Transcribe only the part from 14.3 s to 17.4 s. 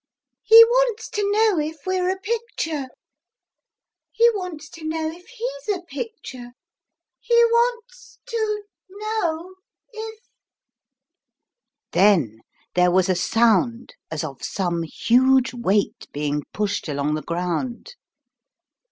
some huge weight being pushed along the